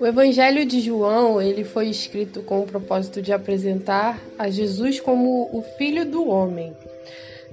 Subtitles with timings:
[0.00, 5.50] O Evangelho de João, ele foi escrito com o propósito de apresentar a Jesus como
[5.52, 6.72] o filho do homem,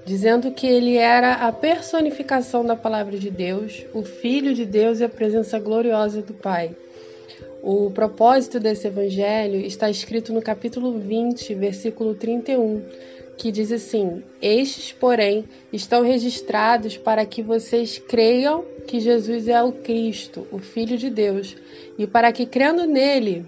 [0.06, 5.04] dizendo que ele era a personificação da palavra de Deus, o filho de Deus e
[5.04, 6.76] a presença gloriosa do Pai.
[7.64, 12.84] O propósito desse evangelho está escrito no capítulo 20, versículo 31,
[13.38, 19.72] que diz assim: Estes, porém, estão registrados para que vocês creiam que Jesus é o
[19.72, 21.56] Cristo, o Filho de Deus,
[21.98, 23.46] e para que, crendo nele,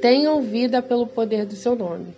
[0.00, 2.14] tenham vida pelo poder do seu nome.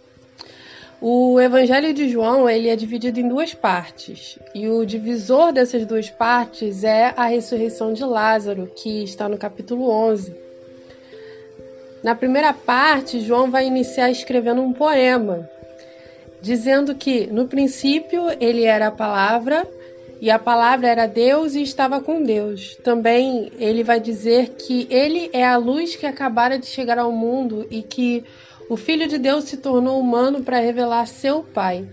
[1.01, 6.09] O Evangelho de João ele é dividido em duas partes, e o divisor dessas duas
[6.09, 10.35] partes é a ressurreição de Lázaro, que está no capítulo 11.
[12.03, 15.49] Na primeira parte, João vai iniciar escrevendo um poema,
[16.41, 19.67] dizendo que no princípio ele era a palavra,
[20.21, 22.77] e a palavra era Deus e estava com Deus.
[22.83, 27.67] Também ele vai dizer que ele é a luz que acabara de chegar ao mundo
[27.71, 28.25] e que
[28.69, 31.87] o Filho de Deus se tornou humano para revelar seu Pai.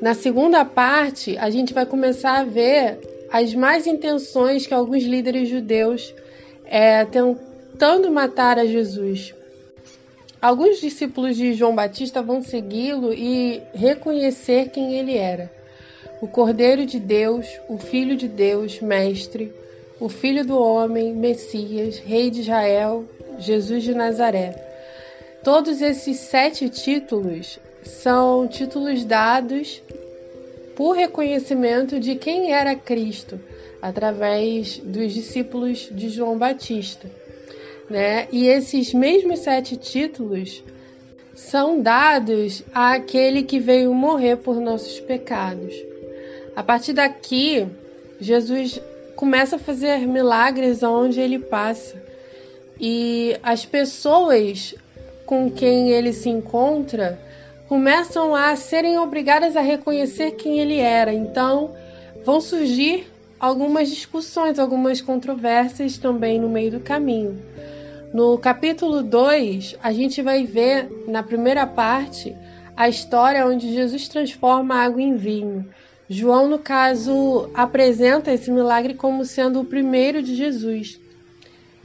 [0.00, 2.98] Na segunda parte, a gente vai começar a ver
[3.30, 6.14] as más intenções que alguns líderes judeus
[6.64, 9.34] é, tentando matar a Jesus.
[10.44, 15.50] Alguns discípulos de João Batista vão segui-lo e reconhecer quem ele era
[16.20, 19.50] o Cordeiro de Deus, o Filho de Deus, Mestre,
[19.98, 23.06] o Filho do Homem, Messias, Rei de Israel,
[23.38, 24.54] Jesus de Nazaré.
[25.42, 29.80] Todos esses sete títulos são títulos dados
[30.76, 33.40] por reconhecimento de quem era Cristo,
[33.80, 37.23] através dos discípulos de João Batista.
[37.88, 38.28] Né?
[38.32, 40.62] E esses mesmos sete títulos
[41.34, 45.74] são dados àquele que veio morrer por nossos pecados.
[46.56, 47.66] A partir daqui,
[48.20, 48.80] Jesus
[49.16, 52.02] começa a fazer milagres onde ele passa.
[52.80, 54.74] E as pessoas
[55.26, 57.18] com quem ele se encontra
[57.68, 61.12] começam a serem obrigadas a reconhecer quem ele era.
[61.12, 61.74] Então,
[62.24, 63.06] vão surgir
[63.38, 67.42] algumas discussões, algumas controvérsias também no meio do caminho.
[68.14, 72.32] No capítulo 2, a gente vai ver na primeira parte
[72.76, 75.68] a história onde Jesus transforma a água em vinho.
[76.08, 81.00] João, no caso, apresenta esse milagre como sendo o primeiro de Jesus.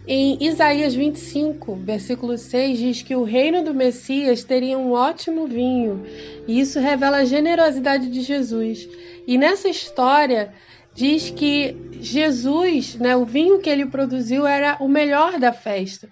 [0.07, 6.05] Em Isaías 25, versículo 6, diz que o reino do Messias teria um ótimo vinho,
[6.47, 8.87] e isso revela a generosidade de Jesus.
[9.25, 10.53] E nessa história,
[10.93, 16.09] diz que Jesus, né, o vinho que ele produziu era o melhor da festa.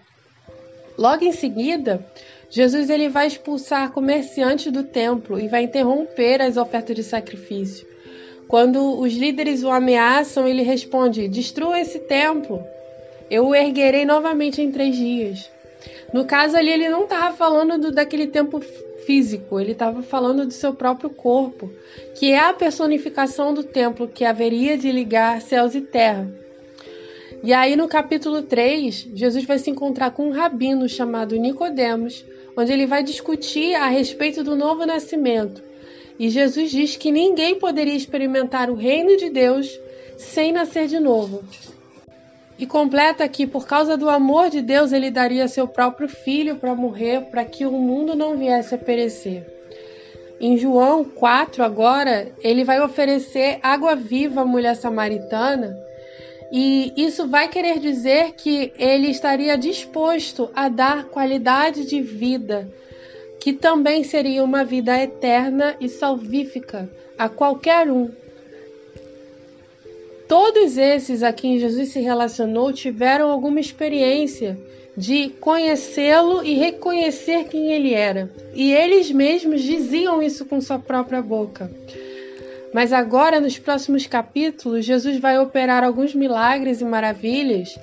[0.97, 2.05] Logo em seguida,
[2.49, 7.87] Jesus ele vai expulsar comerciantes do templo e vai interromper as ofertas de sacrifício.
[8.47, 12.63] Quando os líderes o ameaçam, ele responde: Destrua esse templo,
[13.29, 15.49] eu o erguerei novamente em três dias.
[16.13, 18.61] No caso ali, ele não estava falando do, daquele templo
[19.07, 21.71] físico, ele estava falando do seu próprio corpo,
[22.13, 26.29] que é a personificação do templo que haveria de ligar céus e terra.
[27.41, 32.25] E aí no capítulo 3, Jesus vai se encontrar com um rabino chamado Nicodemos,
[32.57, 35.63] onde ele vai discutir a respeito do novo nascimento.
[36.19, 39.79] E Jesus diz que ninguém poderia experimentar o reino de Deus
[40.17, 41.43] sem nascer de novo.
[42.57, 46.73] E completa que, por causa do amor de Deus, ele daria seu próprio filho para
[46.73, 49.45] morrer, para que o mundo não viesse a perecer.
[50.39, 55.75] Em João 4, agora, ele vai oferecer água viva à mulher samaritana,
[56.51, 62.67] e isso vai querer dizer que ele estaria disposto a dar qualidade de vida
[63.39, 68.11] que também seria uma vida eterna e salvífica a qualquer um.
[70.27, 74.57] Todos esses a quem Jesus se relacionou tiveram alguma experiência
[74.95, 78.29] de conhecê-lo e reconhecer quem ele era.
[78.53, 81.71] E eles mesmos diziam isso com sua própria boca.
[82.73, 87.77] Mas agora, nos próximos capítulos, Jesus vai operar alguns milagres e maravilhas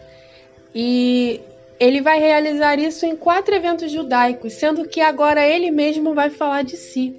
[0.74, 1.40] e
[1.78, 6.62] ele vai realizar isso em quatro eventos judaicos, sendo que agora ele mesmo vai falar
[6.62, 7.14] de si.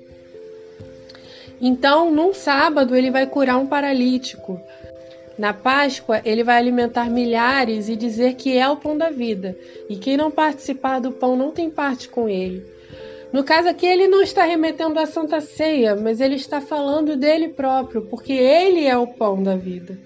[1.59, 4.59] Então, num sábado, ele vai curar um paralítico.
[5.37, 9.57] Na Páscoa, ele vai alimentar milhares e dizer que é o pão da vida,
[9.89, 12.63] e quem não participar do pão não tem parte com ele.
[13.33, 17.49] No caso aqui, ele não está remetendo à Santa Ceia, mas ele está falando dele
[17.49, 19.97] próprio, porque ele é o pão da vida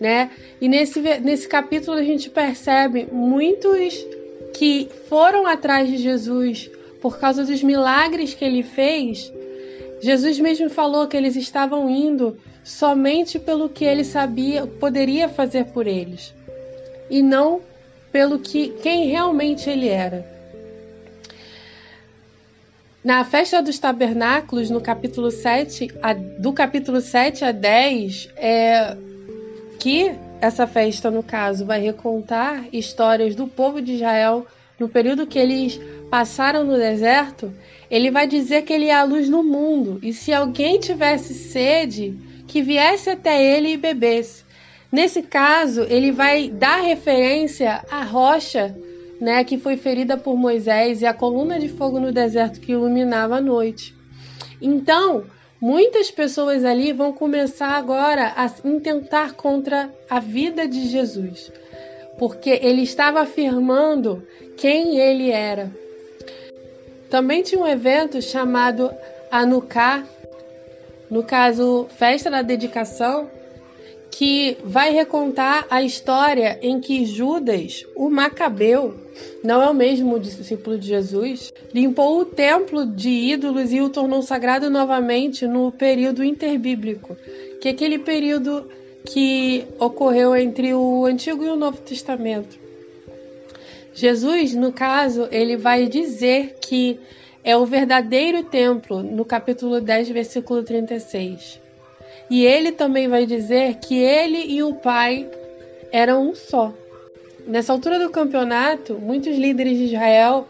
[0.00, 0.30] né?
[0.60, 4.06] E nesse, nesse capítulo a gente percebe muitos
[4.54, 6.70] que foram atrás de Jesus
[7.00, 9.32] por causa dos milagres que ele fez.
[10.00, 15.86] Jesus mesmo falou que eles estavam indo somente pelo que ele sabia, poderia fazer por
[15.86, 16.34] eles,
[17.10, 17.60] e não
[18.12, 20.38] pelo que quem realmente ele era.
[23.04, 28.96] Na festa dos tabernáculos, no capítulo 7, a, do capítulo 7 a 10, é
[29.78, 34.46] que essa festa, no caso, vai recontar histórias do povo de Israel
[34.78, 35.80] no período que eles
[36.10, 37.52] passaram no deserto.
[37.90, 42.16] Ele vai dizer que ele é a luz do mundo e se alguém tivesse sede,
[42.48, 44.42] que viesse até ele e bebesse.
[44.90, 48.74] Nesse caso, ele vai dar referência à rocha,
[49.20, 53.36] né, que foi ferida por Moisés e a coluna de fogo no deserto que iluminava
[53.36, 53.94] a noite.
[54.62, 55.24] Então,
[55.60, 61.52] muitas pessoas ali vão começar agora a intentar contra a vida de Jesus,
[62.18, 65.70] porque ele estava afirmando quem ele era.
[67.10, 68.90] Também tinha um evento chamado
[69.30, 70.04] Anuká,
[71.10, 73.30] no caso, festa da dedicação,
[74.10, 78.94] que vai recontar a história em que Judas, o Macabeu,
[79.44, 84.22] não é o mesmo discípulo de Jesus, limpou o templo de ídolos e o tornou
[84.22, 87.16] sagrado novamente no período interbíblico,
[87.60, 88.68] que é aquele período
[89.04, 92.58] que ocorreu entre o Antigo e o Novo Testamento.
[93.94, 96.98] Jesus, no caso, ele vai dizer que
[97.42, 101.60] é o verdadeiro templo, no capítulo 10, versículo 36.
[102.30, 105.28] E ele também vai dizer que ele e o Pai
[105.90, 106.72] eram um só.
[107.46, 110.46] Nessa altura do campeonato, muitos líderes de Israel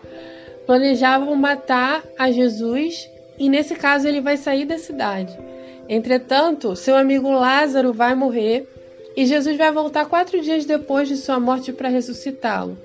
[0.66, 3.08] planejavam matar a Jesus
[3.38, 5.38] e, nesse caso, ele vai sair da cidade.
[5.88, 8.68] Entretanto, seu amigo Lázaro vai morrer
[9.16, 12.76] e Jesus vai voltar quatro dias depois de sua morte para ressuscitá-lo.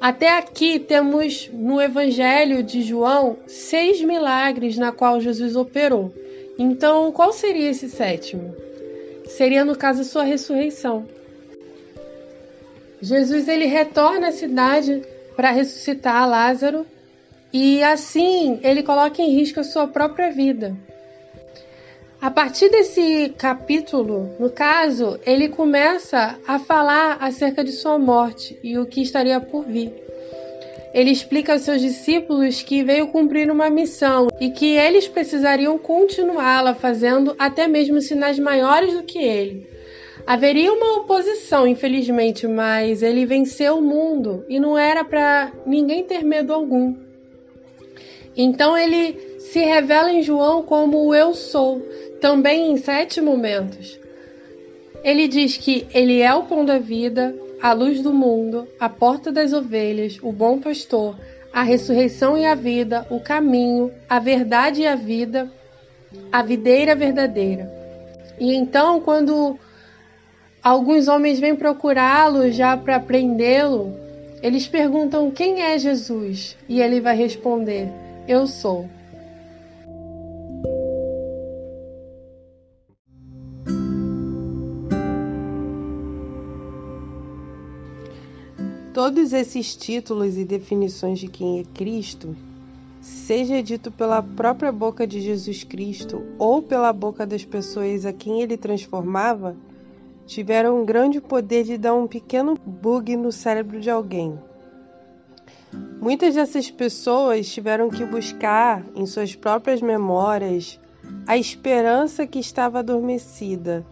[0.00, 6.12] Até aqui temos no Evangelho de João seis milagres na qual Jesus operou.
[6.56, 8.54] Então, qual seria esse sétimo?
[9.26, 11.06] Seria no caso sua ressurreição.
[13.00, 15.02] Jesus ele retorna à cidade
[15.36, 16.86] para ressuscitar Lázaro
[17.52, 20.76] e assim ele coloca em risco a sua própria vida.
[22.20, 28.76] A partir desse capítulo, no caso, ele começa a falar acerca de sua morte e
[28.76, 30.08] o que estaria por vir
[30.92, 36.74] ele explica aos seus discípulos que veio cumprir uma missão e que eles precisariam continuá-la
[36.74, 39.66] fazendo até mesmo sinais maiores do que ele.
[40.26, 46.22] Haveria uma oposição, infelizmente, mas ele venceu o mundo e não era para ninguém ter
[46.24, 46.96] medo algum.
[48.36, 51.80] Então ele se revela em João como o Eu Sou,
[52.20, 53.98] também em sete momentos.
[55.02, 59.30] Ele diz que ele é o pão da vida, a luz do mundo, a porta
[59.30, 61.16] das ovelhas, o bom pastor,
[61.52, 65.50] a ressurreição e a vida, o caminho, a verdade e a vida,
[66.30, 67.70] a videira verdadeira.
[68.38, 69.58] E então, quando
[70.62, 73.94] alguns homens vêm procurá-lo já para prendê-lo,
[74.42, 76.56] eles perguntam quem é Jesus?
[76.68, 77.88] E ele vai responder:
[78.26, 78.88] Eu sou.
[88.98, 92.34] Todos esses títulos e definições de quem é Cristo,
[93.00, 98.42] seja dito pela própria boca de Jesus Cristo ou pela boca das pessoas a quem
[98.42, 99.54] ele transformava,
[100.26, 104.36] tiveram um grande poder de dar um pequeno bug no cérebro de alguém.
[106.00, 110.80] Muitas dessas pessoas tiveram que buscar em suas próprias memórias
[111.24, 113.86] a esperança que estava adormecida,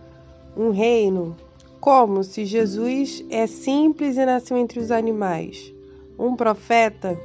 [0.56, 1.36] um reino,
[1.80, 5.72] como se Jesus é simples e nasceu entre os animais?
[6.18, 7.18] Um profeta?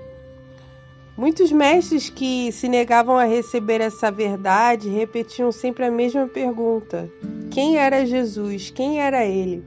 [1.18, 7.12] Muitos mestres que se negavam a receber essa verdade repetiam sempre a mesma pergunta:
[7.50, 8.72] quem era Jesus?
[8.72, 9.64] Quem era ele?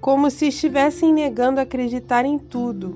[0.00, 2.94] Como se estivessem negando acreditar em tudo.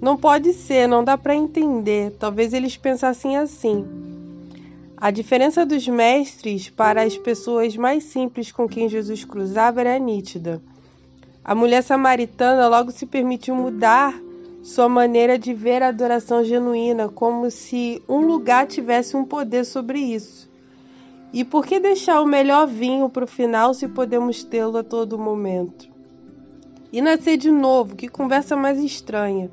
[0.00, 2.12] Não pode ser, não dá para entender.
[2.12, 3.84] Talvez eles pensassem assim.
[5.00, 10.60] A diferença dos mestres para as pessoas mais simples com quem Jesus cruzava era nítida.
[11.44, 14.20] A mulher samaritana logo se permitiu mudar
[14.60, 20.00] sua maneira de ver a adoração genuína, como se um lugar tivesse um poder sobre
[20.00, 20.50] isso.
[21.32, 25.16] E por que deixar o melhor vinho para o final se podemos tê-lo a todo
[25.16, 25.88] momento?
[26.92, 29.48] E nascer de novo, que conversa mais estranha.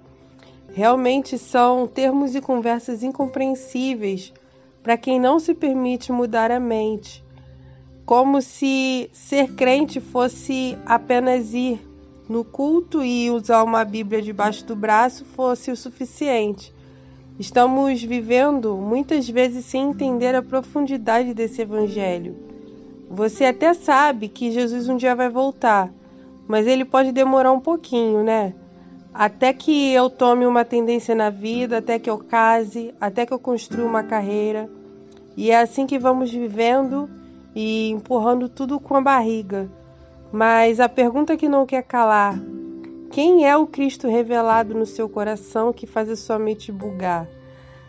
[0.73, 4.33] Realmente são termos e conversas incompreensíveis
[4.85, 7.25] para quem não se permite mudar a mente,
[8.05, 11.81] como se ser crente fosse apenas ir
[12.29, 16.71] no culto e usar uma Bíblia debaixo do braço fosse o suficiente.
[17.39, 22.35] Estamos vivendo muitas vezes sem entender a profundidade desse evangelho.
[23.09, 25.91] Você até sabe que Jesus um dia vai voltar,
[26.47, 28.53] mas ele pode demorar um pouquinho, né?
[29.17, 33.39] Até que eu tome uma tendência na vida, até que eu case, até que eu
[33.39, 34.69] construa uma carreira.
[35.37, 37.09] E é assim que vamos vivendo
[37.55, 39.71] e empurrando tudo com a barriga.
[40.33, 42.37] Mas a pergunta que não quer calar:
[43.09, 47.25] quem é o Cristo revelado no seu coração que faz a sua mente bugar?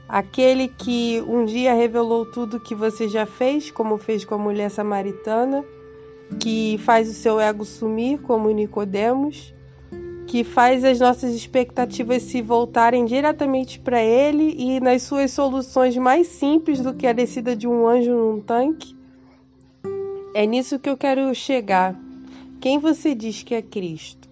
[0.09, 4.71] Aquele que um dia revelou tudo que você já fez, como fez com a mulher
[4.71, 5.64] samaritana,
[6.38, 9.55] que faz o seu ego sumir, como Nicodemos,
[10.26, 16.26] que faz as nossas expectativas se voltarem diretamente para ele e nas suas soluções mais
[16.26, 18.97] simples do que a descida de um anjo num tanque.
[20.35, 21.95] É nisso que eu quero chegar.
[22.61, 24.25] Quem você diz que é Cristo?